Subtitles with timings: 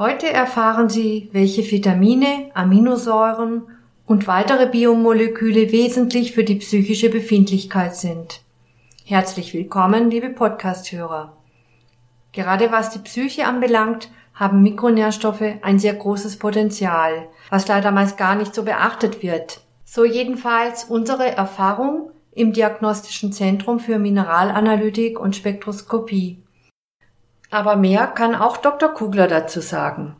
[0.00, 3.64] Heute erfahren Sie, welche Vitamine, Aminosäuren
[4.06, 8.40] und weitere Biomoleküle wesentlich für die psychische Befindlichkeit sind.
[9.04, 11.36] Herzlich willkommen, liebe Podcasthörer.
[12.32, 18.36] Gerade was die Psyche anbelangt, haben Mikronährstoffe ein sehr großes Potenzial, was leider meist gar
[18.36, 19.60] nicht so beachtet wird.
[19.84, 26.42] So jedenfalls unsere Erfahrung im Diagnostischen Zentrum für Mineralanalytik und Spektroskopie.
[27.50, 28.90] Aber mehr kann auch Dr.
[28.90, 30.16] Kugler dazu sagen.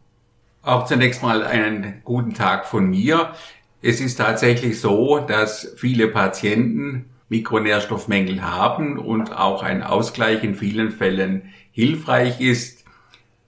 [0.62, 3.32] Auch zunächst mal einen guten Tag von mir.
[3.82, 10.90] Es ist tatsächlich so, dass viele Patienten Mikronährstoffmängel haben und auch ein Ausgleich in vielen
[10.90, 12.84] Fällen hilfreich ist.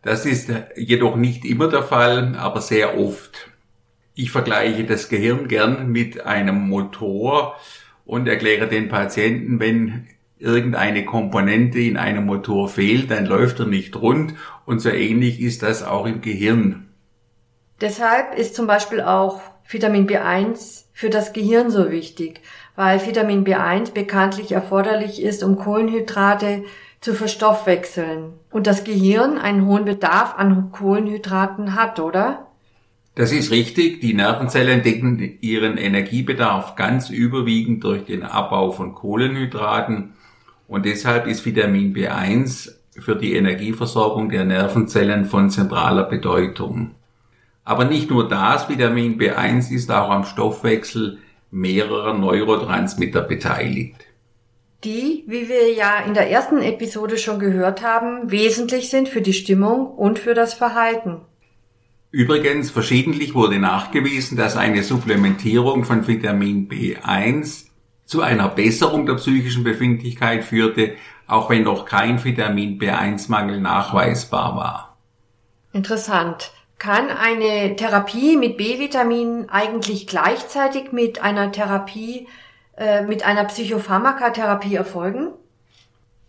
[0.03, 3.51] Das ist jedoch nicht immer der Fall, aber sehr oft.
[4.15, 7.57] Ich vergleiche das Gehirn gern mit einem Motor
[8.05, 10.07] und erkläre den Patienten, wenn
[10.43, 14.35] irgendeine Komponente in einem Motor fehlt, dann läuft er nicht rund
[14.67, 16.89] und so ähnlich ist das auch im Gehirn.
[17.81, 22.41] Deshalb ist zum Beispiel auch Vitamin B1 für das Gehirn so wichtig,
[22.77, 26.65] weil Vitamin B1 bekanntlich erforderlich ist, um Kohlenhydrate
[27.01, 28.35] zu verstoffwechseln.
[28.51, 32.47] Und das Gehirn einen hohen Bedarf an Kohlenhydraten hat, oder?
[33.15, 34.01] Das ist richtig.
[34.01, 40.15] Die Nervenzellen decken ihren Energiebedarf ganz überwiegend durch den Abbau von Kohlenhydraten.
[40.69, 46.93] Und deshalb ist Vitamin B1 für die Energieversorgung der Nervenzellen von zentraler Bedeutung.
[47.65, 51.19] Aber nicht nur das, Vitamin B1 ist auch am Stoffwechsel
[51.51, 53.97] mehrerer Neurotransmitter beteiligt.
[54.85, 59.33] Die, wie wir ja in der ersten Episode schon gehört haben, wesentlich sind für die
[59.33, 61.21] Stimmung und für das Verhalten.
[62.11, 67.67] Übrigens, verschiedentlich wurde nachgewiesen, dass eine Supplementierung von Vitamin B1
[68.05, 70.95] zu einer Besserung der psychischen Befindlichkeit führte,
[71.27, 74.97] auch wenn noch kein Vitamin B1-Mangel nachweisbar war.
[75.73, 76.53] Interessant.
[76.79, 82.27] Kann eine Therapie mit B-Vitaminen eigentlich gleichzeitig mit einer Therapie,
[82.77, 85.29] äh, mit einer Psychopharmakatherapie erfolgen?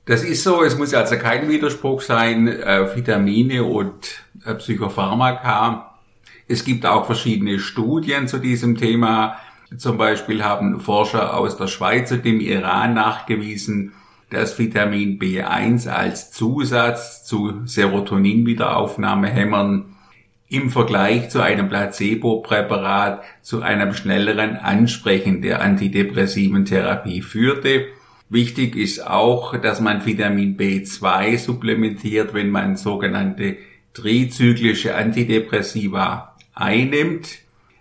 [0.06, 5.98] Das ist so, es muss also kein Widerspruch sein, äh, Vitamine und äh, Psychopharmaka.
[6.48, 9.38] Es gibt auch verschiedene Studien zu diesem Thema.
[9.78, 13.94] Zum Beispiel haben Forscher aus der Schweiz und dem Iran nachgewiesen,
[14.30, 19.86] dass Vitamin B1 als Zusatz zu Serotonin-Wiederaufnahmehämmern
[20.50, 27.86] im Vergleich zu einem Placebo-Präparat zu einem schnelleren Ansprechen der antidepressiven Therapie führte.
[28.30, 33.56] Wichtig ist auch, dass man Vitamin B2 supplementiert, wenn man sogenannte
[33.94, 37.40] trizyklische Antidepressiva einnimmt,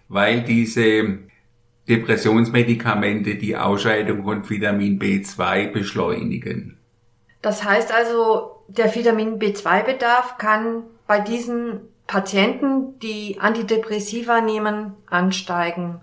[0.08, 1.19] weil diese
[1.92, 6.78] Depressionsmedikamente die Ausscheidung von Vitamin B2 beschleunigen.
[7.42, 16.00] Das heißt also, der Vitamin B2-Bedarf kann bei diesen Patienten, die Antidepressiva nehmen, ansteigen.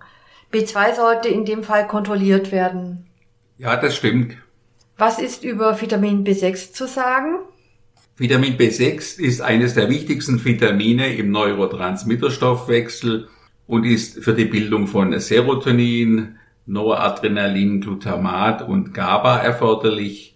[0.54, 3.08] B2 sollte in dem Fall kontrolliert werden.
[3.58, 4.38] Ja, das stimmt.
[4.98, 7.40] Was ist über Vitamin B6 zu sagen?
[8.16, 13.28] Vitamin B6 ist eines der wichtigsten Vitamine im Neurotransmitterstoffwechsel
[13.70, 20.36] und ist für die Bildung von Serotonin, Noradrenalin, Glutamat und GABA erforderlich.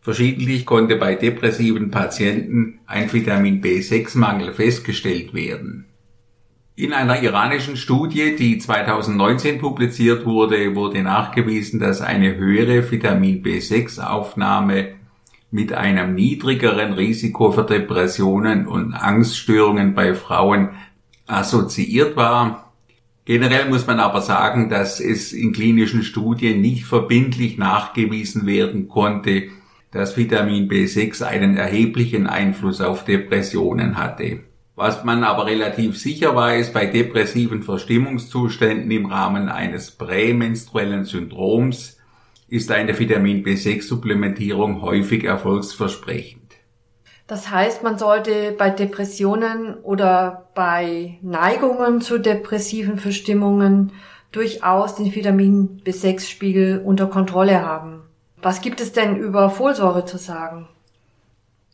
[0.00, 5.84] Verschiedentlich konnte bei depressiven Patienten ein Vitamin B6-Mangel festgestellt werden.
[6.74, 14.94] In einer iranischen Studie, die 2019 publiziert wurde, wurde nachgewiesen, dass eine höhere Vitamin B6-Aufnahme
[15.50, 20.70] mit einem niedrigeren Risiko für Depressionen und Angststörungen bei Frauen
[21.26, 22.69] assoziiert war.
[23.30, 29.50] Generell muss man aber sagen, dass es in klinischen Studien nicht verbindlich nachgewiesen werden konnte,
[29.92, 34.40] dass Vitamin B6 einen erheblichen Einfluss auf Depressionen hatte.
[34.74, 41.98] Was man aber relativ sicher weiß, bei depressiven Verstimmungszuständen im Rahmen eines prämenstruellen Syndroms
[42.48, 46.39] ist eine Vitamin B6-Supplementierung häufig erfolgsversprechend.
[47.30, 53.92] Das heißt, man sollte bei Depressionen oder bei Neigungen zu depressiven Verstimmungen
[54.32, 58.00] durchaus den Vitamin B6-Spiegel unter Kontrolle haben.
[58.42, 60.66] Was gibt es denn über Folsäure zu sagen?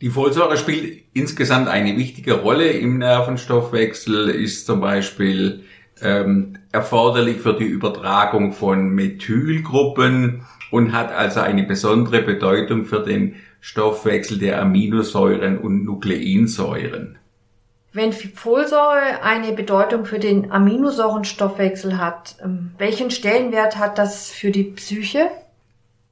[0.03, 5.65] Die Folsäure spielt insgesamt eine wichtige Rolle im Nervenstoffwechsel, ist zum Beispiel
[6.03, 13.37] ähm, erforderlich für die Übertragung von Methylgruppen und hat also eine besondere Bedeutung für den
[13.67, 17.19] Stoffwechsel der Aminosäuren und Nukleinsäuren.
[17.93, 24.63] Wenn Folsäure eine Bedeutung für den Aminosäurenstoffwechsel hat, ähm, welchen Stellenwert hat das für die
[24.63, 25.31] Psyche?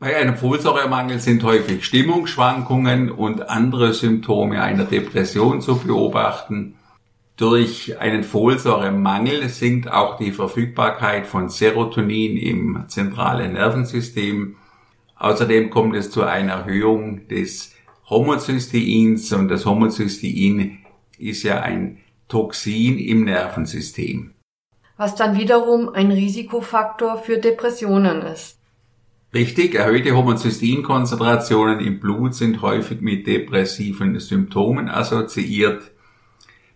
[0.01, 6.75] Bei einem Folsäuremangel sind häufig Stimmungsschwankungen und andere Symptome einer Depression zu beobachten.
[7.37, 14.57] Durch einen Folsäuremangel sinkt auch die Verfügbarkeit von Serotonin im zentralen Nervensystem.
[15.17, 17.75] Außerdem kommt es zu einer Erhöhung des
[18.09, 20.79] Homozysteins und das Homozystein
[21.19, 24.35] ist ja ein Toxin im Nervensystem.
[24.97, 28.59] Was dann wiederum ein Risikofaktor für Depressionen ist.
[29.35, 35.91] Richtig, erhöhte Homozysteinkonzentrationen im Blut sind häufig mit depressiven Symptomen assoziiert.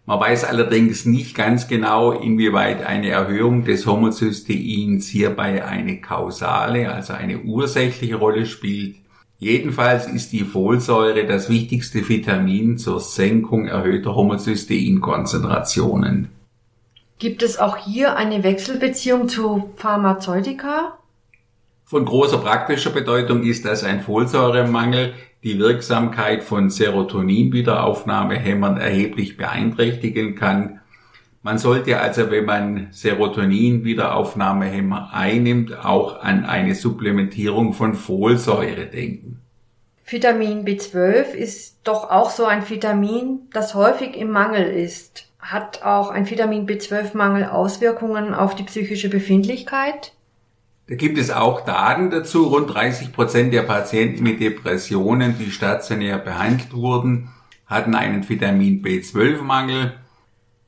[0.08, 7.12] Man weiß allerdings nicht ganz genau, inwieweit eine Erhöhung des Homozysteins hierbei eine kausale, also
[7.12, 8.96] eine ursächliche Rolle spielt.
[9.38, 16.28] Jedenfalls ist die Folsäure das wichtigste Vitamin zur Senkung erhöhter Homozysteinkonzentrationen.
[17.18, 20.96] Gibt es auch hier eine Wechselbeziehung zu Pharmazeutika?
[21.84, 30.80] Von großer praktischer Bedeutung ist, dass ein Folsäuremangel die Wirksamkeit von Serotoninwiederaufnahmehämmern erheblich beeinträchtigen kann.
[31.42, 39.40] Man sollte also, wenn man Serotonin-Wiederaufnahmehämmer einnimmt, auch an eine Supplementierung von Folsäure denken.
[40.04, 45.26] Vitamin B12 ist doch auch so ein Vitamin, das häufig im Mangel ist.
[45.38, 50.12] Hat auch ein Vitamin B12-Mangel Auswirkungen auf die psychische Befindlichkeit?
[50.88, 52.44] Da gibt es auch Daten dazu.
[52.44, 57.28] Rund 30 Prozent der Patienten mit Depressionen, die stationär behandelt wurden,
[57.66, 59.92] hatten einen Vitamin B12-Mangel.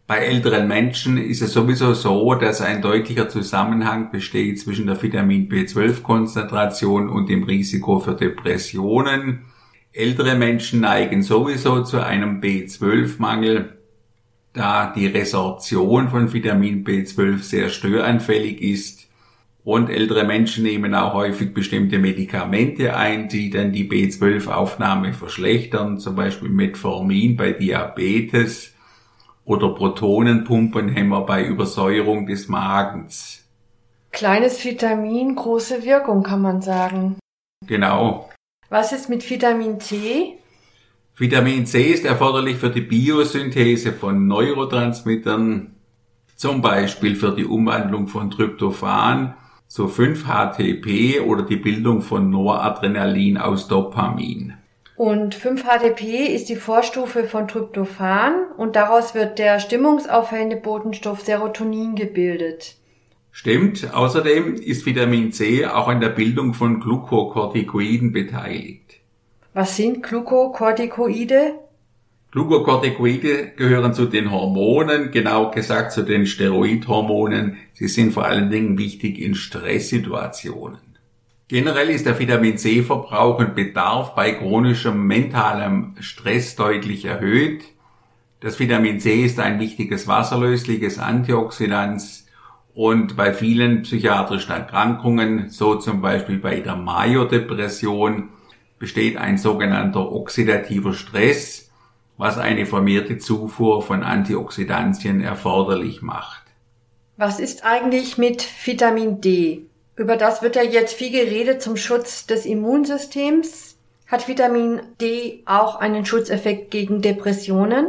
[0.06, 5.48] Bei älteren Menschen ist es sowieso so, dass ein deutlicher Zusammenhang besteht zwischen der Vitamin
[5.48, 9.46] B12-Konzentration und dem Risiko für Depressionen.
[9.92, 13.78] Ältere Menschen neigen sowieso zu einem B12-Mangel,
[14.52, 19.09] da die Resorption von Vitamin B12 sehr störanfällig ist.
[19.62, 26.14] Und ältere Menschen nehmen auch häufig bestimmte Medikamente ein, die dann die B12-Aufnahme verschlechtern, zum
[26.16, 28.74] Beispiel Metformin bei Diabetes
[29.44, 33.44] oder Protonenpumpenhämmer bei Übersäuerung des Magens.
[34.12, 37.16] Kleines Vitamin, große Wirkung, kann man sagen.
[37.66, 38.30] Genau.
[38.70, 40.38] Was ist mit Vitamin C?
[41.16, 45.74] Vitamin C ist erforderlich für die Biosynthese von Neurotransmittern,
[46.34, 49.34] zum Beispiel für die Umwandlung von Tryptophan
[49.70, 54.54] zu 5-HTP oder die Bildung von Noradrenalin aus Dopamin.
[54.96, 62.78] Und 5-HTP ist die Vorstufe von Tryptophan und daraus wird der stimmungsaufhellende Botenstoff Serotonin gebildet.
[63.30, 63.94] Stimmt.
[63.94, 68.96] Außerdem ist Vitamin C auch an der Bildung von Glukokortikoiden beteiligt.
[69.54, 71.54] Was sind Glukokortikoide?
[72.32, 77.56] Glukokortikoide gehören zu den Hormonen, genau gesagt zu den Steroidhormonen.
[77.72, 80.78] Sie sind vor allen Dingen wichtig in Stresssituationen.
[81.48, 87.64] Generell ist der Vitamin C-Verbrauch und Bedarf bei chronischem mentalem Stress deutlich erhöht.
[88.38, 92.00] Das Vitamin C ist ein wichtiges wasserlösliches Antioxidant
[92.72, 98.28] und bei vielen psychiatrischen Erkrankungen, so zum Beispiel bei der Major-Depression,
[98.78, 101.69] besteht ein sogenannter oxidativer Stress,
[102.20, 106.42] was eine vermehrte Zufuhr von Antioxidantien erforderlich macht.
[107.16, 109.62] Was ist eigentlich mit Vitamin D?
[109.96, 113.78] Über das wird ja jetzt viel geredet zum Schutz des Immunsystems.
[114.06, 117.86] Hat Vitamin D auch einen Schutzeffekt gegen Depressionen?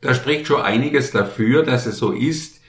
[0.00, 2.60] Da spricht schon einiges dafür, dass es so ist.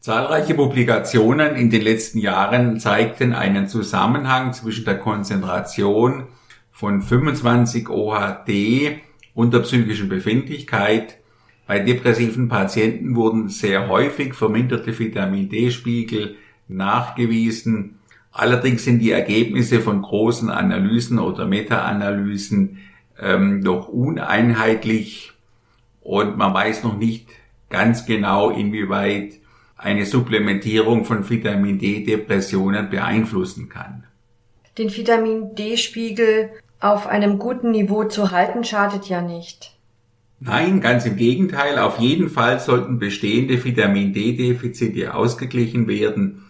[0.00, 6.28] Zahlreiche Publikationen in den letzten Jahren zeigten einen Zusammenhang zwischen der Konzentration
[6.70, 9.02] von 25 OHD
[9.36, 11.18] und der psychischen Befindlichkeit.
[11.68, 16.36] Bei depressiven Patienten wurden sehr häufig verminderte Vitamin D-Spiegel
[16.68, 17.98] nachgewiesen.
[18.32, 22.78] Allerdings sind die Ergebnisse von großen Analysen oder Meta-Analysen
[23.20, 25.32] ähm, noch uneinheitlich
[26.00, 27.28] und man weiß noch nicht
[27.68, 29.34] ganz genau, inwieweit
[29.76, 34.04] eine Supplementierung von Vitamin D Depressionen beeinflussen kann.
[34.78, 39.76] Den Vitamin D-Spiegel auf einem guten Niveau zu halten schadet ja nicht.
[40.38, 41.78] Nein, ganz im Gegenteil.
[41.78, 46.42] Auf jeden Fall sollten bestehende Vitamin D-Defizite ausgeglichen werden,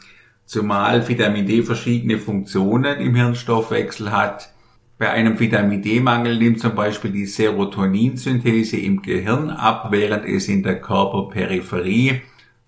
[0.45, 4.53] zumal Vitamin D verschiedene Funktionen im Hirnstoffwechsel hat.
[4.99, 10.65] Bei einem Vitamin D-Mangel nimmt zum Beispiel die Serotoninsynthese im Gehirn ab, während es in
[10.65, 12.23] der Körperperipherie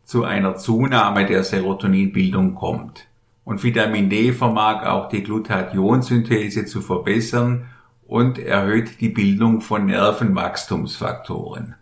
[0.04, 3.07] zu einer Zunahme der Serotoninbildung kommt.
[3.48, 7.70] Und Vitamin D vermag auch die Glutationsynthese zu verbessern
[8.06, 11.74] und erhöht die Bildung von Nervenwachstumsfaktoren.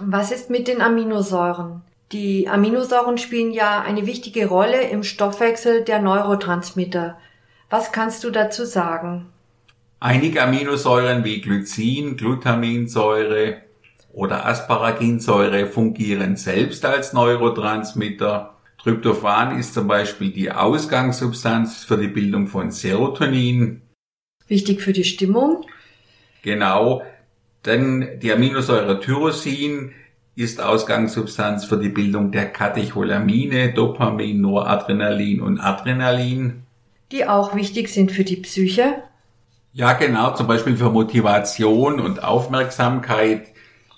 [0.00, 1.82] Was ist mit den Aminosäuren?
[2.10, 7.16] Die Aminosäuren spielen ja eine wichtige Rolle im Stoffwechsel der Neurotransmitter.
[7.70, 9.26] Was kannst du dazu sagen?
[10.00, 13.58] Einige Aminosäuren wie Glycin, Glutaminsäure
[14.12, 18.55] oder Asparaginsäure fungieren selbst als Neurotransmitter.
[18.86, 23.82] Tryptophan ist zum Beispiel die Ausgangssubstanz für die Bildung von Serotonin.
[24.46, 25.66] Wichtig für die Stimmung.
[26.42, 27.02] Genau,
[27.64, 29.90] denn die Aminosäure Tyrosin
[30.36, 36.62] ist Ausgangssubstanz für die Bildung der Katecholamine, Dopamin, Noradrenalin und Adrenalin.
[37.10, 39.02] Die auch wichtig sind für die Psyche.
[39.72, 43.48] Ja, genau, zum Beispiel für Motivation und Aufmerksamkeit.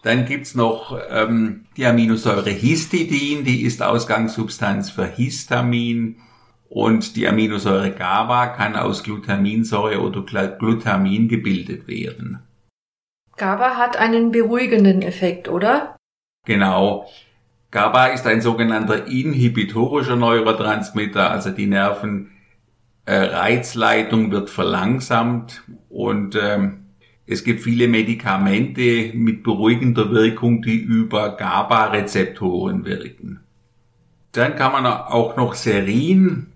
[0.03, 6.17] Dann gibt's noch ähm, die Aminosäure Histidin, die ist Ausgangssubstanz für Histamin.
[6.69, 10.23] Und die Aminosäure GABA kann aus Glutaminsäure oder
[10.59, 12.41] Glutamin gebildet werden.
[13.37, 15.97] GABA hat einen beruhigenden Effekt, oder?
[16.45, 17.09] Genau.
[17.71, 26.88] GABA ist ein sogenannter inhibitorischer Neurotransmitter, also die Nervenreizleitung äh, wird verlangsamt und ähm,
[27.31, 33.41] es gibt viele Medikamente mit beruhigender Wirkung, die über GABA-Rezeptoren wirken.
[34.33, 36.47] Dann kann man auch noch Serin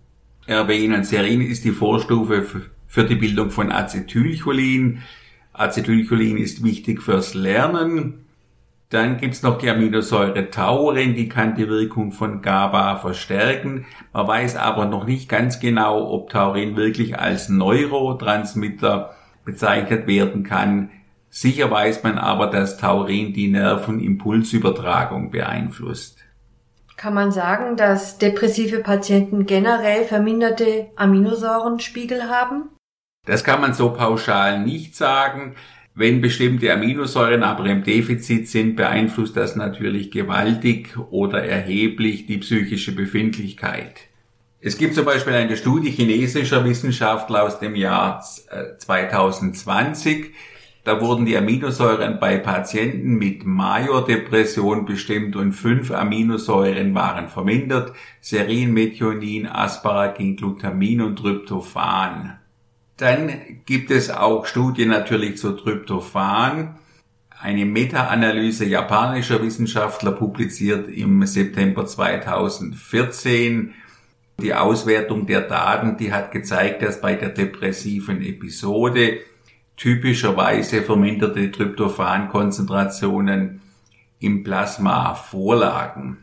[0.46, 1.04] erwähnen.
[1.04, 2.46] Serin ist die Vorstufe
[2.86, 5.02] für die Bildung von Acetylcholin.
[5.52, 8.24] Acetylcholin ist wichtig fürs Lernen.
[8.88, 13.84] Dann gibt's noch die Aminosäure Taurin, die kann die Wirkung von GABA verstärken.
[14.14, 20.90] Man weiß aber noch nicht ganz genau, ob Taurin wirklich als Neurotransmitter bezeichnet werden kann.
[21.30, 26.18] Sicher weiß man aber, dass Taurin die Nervenimpulsübertragung beeinflusst.
[26.96, 32.68] Kann man sagen, dass depressive Patienten generell verminderte Aminosäurenspiegel haben?
[33.26, 35.54] Das kann man so pauschal nicht sagen.
[35.94, 42.94] Wenn bestimmte Aminosäuren aber im Defizit sind, beeinflusst das natürlich gewaltig oder erheblich die psychische
[42.94, 44.11] Befindlichkeit.
[44.64, 48.22] Es gibt zum Beispiel eine Studie chinesischer Wissenschaftler aus dem Jahr
[48.78, 50.26] 2020.
[50.26, 50.30] Äh,
[50.84, 57.92] da wurden die Aminosäuren bei Patienten mit Majordepression bestimmt und fünf Aminosäuren waren vermindert.
[58.20, 62.38] Serin, Methionin, Asparagin, Glutamin und Tryptophan.
[62.98, 63.32] Dann
[63.66, 66.76] gibt es auch Studien natürlich zu Tryptophan.
[67.40, 73.74] Eine Meta-Analyse japanischer Wissenschaftler publiziert im September 2014
[74.42, 79.20] die Auswertung der Daten, die hat gezeigt, dass bei der depressiven Episode
[79.76, 83.62] typischerweise verminderte Tryptophan-Konzentrationen
[84.18, 86.18] im Plasma vorlagen.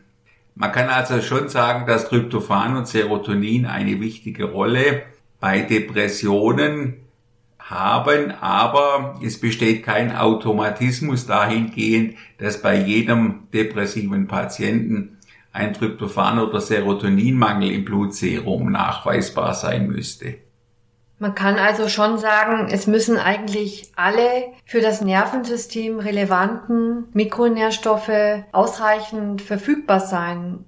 [0.54, 5.02] Man kann also schon sagen, dass Tryptophan und Serotonin eine wichtige Rolle
[5.40, 6.98] bei Depressionen
[7.58, 15.16] haben, aber es besteht kein Automatismus dahingehend, dass bei jedem depressiven Patienten
[15.52, 20.36] ein Tryptophan- oder Serotoninmangel im Blutserum nachweisbar sein müsste.
[21.18, 29.42] Man kann also schon sagen, es müssen eigentlich alle für das Nervensystem relevanten Mikronährstoffe ausreichend
[29.42, 30.64] verfügbar sein.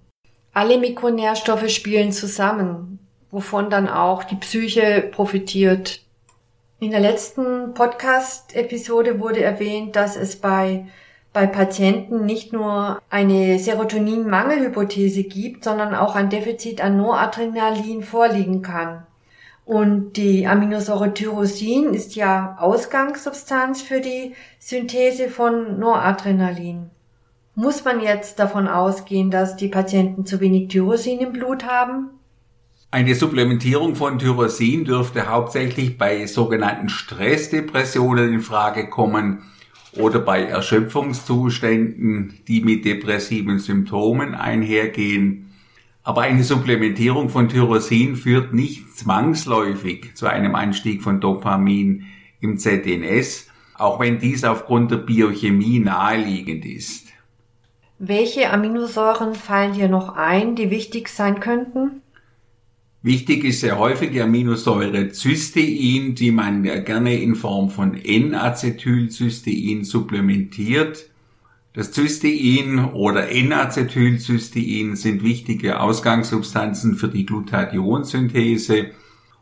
[0.53, 2.99] Alle Mikronährstoffe spielen zusammen
[3.33, 6.03] wovon dann auch die Psyche profitiert.
[6.79, 10.87] In der letzten Podcast-Episode wurde erwähnt, dass es bei,
[11.33, 19.07] bei Patienten nicht nur eine Serotonin-Mangelhypothese gibt, sondern auch ein Defizit an Noradrenalin vorliegen kann.
[19.65, 26.91] Und die Aminosäure Tyrosin ist ja Ausgangssubstanz für die Synthese von Noradrenalin.
[27.55, 32.11] Muss man jetzt davon ausgehen, dass die Patienten zu wenig Tyrosin im Blut haben?
[32.91, 39.43] Eine Supplementierung von Tyrosin dürfte hauptsächlich bei sogenannten Stressdepressionen in Frage kommen
[39.97, 45.51] oder bei Erschöpfungszuständen, die mit depressiven Symptomen einhergehen.
[46.03, 52.07] Aber eine Supplementierung von Tyrosin führt nicht zwangsläufig zu einem Anstieg von Dopamin
[52.41, 57.09] im ZNS, auch wenn dies aufgrund der Biochemie naheliegend ist.
[57.99, 62.03] Welche Aminosäuren fallen hier noch ein, die wichtig sein könnten?
[63.05, 71.11] Wichtig ist sehr häufig die Aminosäure Cystein, die man gerne in Form von N-Acetylcystein supplementiert.
[71.73, 78.93] Das Cystein oder N-Acetylcystein sind wichtige Ausgangssubstanzen für die Glutationsynthese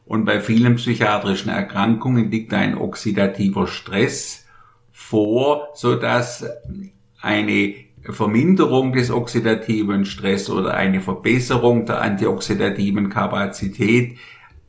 [0.06, 4.46] und bei vielen psychiatrischen Erkrankungen liegt ein oxidativer Stress
[4.90, 6.46] vor, so dass
[7.20, 14.16] eine Verminderung des oxidativen Stress oder eine Verbesserung der antioxidativen Kapazität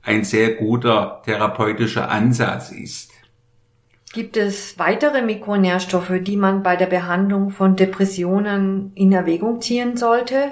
[0.04, 3.12] ein sehr guter therapeutischer Ansatz ist.
[4.14, 10.52] Gibt es weitere Mikronährstoffe, die man bei der Behandlung von Depressionen in Erwägung ziehen sollte?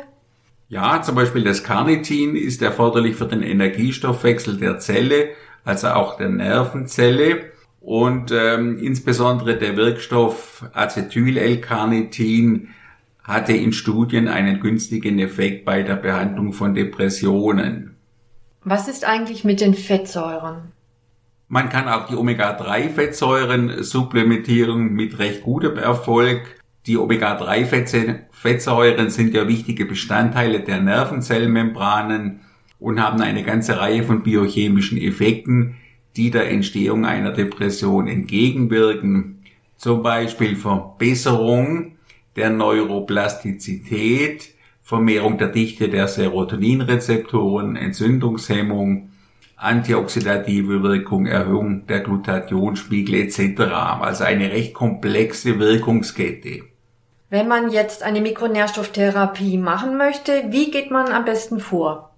[0.70, 5.30] Ja, zum Beispiel das Carnitin ist erforderlich für den Energiestoffwechsel der Zelle,
[5.66, 7.52] also auch der Nervenzelle.
[7.80, 12.70] Und ähm, insbesondere der Wirkstoff Acetyl-L-Carnitin
[13.24, 17.96] hatte in Studien einen günstigen Effekt bei der Behandlung von Depressionen.
[18.64, 20.74] Was ist eigentlich mit den Fettsäuren?
[21.48, 26.42] Man kann auch die Omega-3-Fettsäuren supplementieren mit recht gutem Erfolg.
[26.86, 32.42] Die Omega-3-Fettsäuren sind ja wichtige Bestandteile der Nervenzellmembranen
[32.80, 35.76] und haben eine ganze Reihe von biochemischen Effekten,
[36.16, 39.44] die der Entstehung einer Depression entgegenwirken.
[39.78, 41.98] Zum Beispiel Verbesserung
[42.36, 44.50] der Neuroplastizität,
[44.82, 49.10] Vermehrung der Dichte der Serotoninrezeptoren, Entzündungshemmung,
[49.56, 53.62] antioxidative Wirkung, Erhöhung der Glutathionspiegel etc.
[54.02, 56.64] Also eine recht komplexe Wirkungskette.
[57.30, 62.09] Wenn man jetzt eine Mikronährstofftherapie machen möchte, wie geht man am besten vor?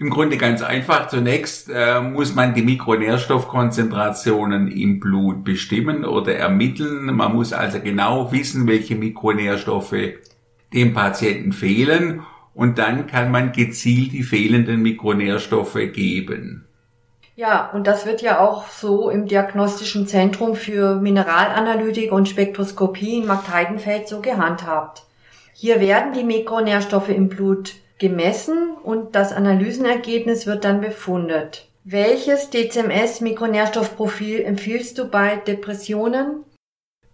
[0.00, 1.08] Im Grunde ganz einfach.
[1.08, 7.16] Zunächst äh, muss man die Mikronährstoffkonzentrationen im Blut bestimmen oder ermitteln.
[7.16, 9.96] Man muss also genau wissen, welche Mikronährstoffe
[10.72, 12.22] dem Patienten fehlen
[12.54, 16.66] und dann kann man gezielt die fehlenden Mikronährstoffe geben.
[17.36, 23.26] Ja, und das wird ja auch so im Diagnostischen Zentrum für Mineralanalytik und Spektroskopie in
[23.26, 25.04] Marktheidenfeld so gehandhabt.
[25.54, 31.68] Hier werden die Mikronährstoffe im Blut gemessen und das Analysenergebnis wird dann befundet.
[31.84, 36.44] Welches DCMS-Mikronährstoffprofil empfiehlst du bei Depressionen?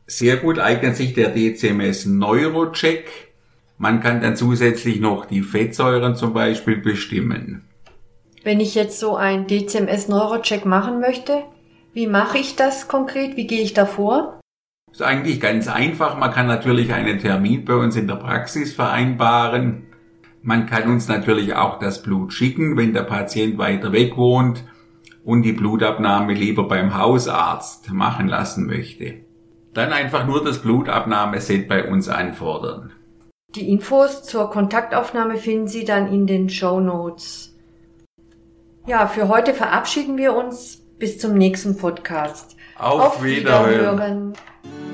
[0.06, 3.32] Sehr gut eignet sich der DCMS Neurocheck.
[3.78, 7.64] Man kann dann zusätzlich noch die Fettsäuren zum Beispiel bestimmen.
[8.42, 11.44] Wenn ich jetzt so ein DCMS Neurocheck machen möchte,
[11.94, 13.36] wie mache ich das konkret?
[13.36, 14.40] Wie gehe ich da vor?
[14.92, 16.18] Ist eigentlich ganz einfach.
[16.18, 19.86] Man kann natürlich einen Termin bei uns in der Praxis vereinbaren.
[20.46, 24.62] Man kann uns natürlich auch das Blut schicken, wenn der Patient weiter weg wohnt
[25.24, 29.14] und die Blutabnahme lieber beim Hausarzt machen lassen möchte.
[29.72, 32.92] Dann einfach nur das Blutabnahmeset bei uns anfordern.
[33.54, 37.56] Die Infos zur Kontaktaufnahme finden Sie dann in den Show Notes.
[38.86, 40.82] Ja, für heute verabschieden wir uns.
[40.98, 42.54] Bis zum nächsten Podcast.
[42.78, 44.34] Auf, Auf Wiederhören.
[44.34, 44.93] Wiederhören.